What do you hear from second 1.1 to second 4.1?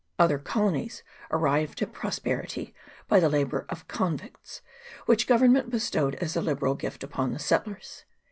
arrived at prosperity by the labour of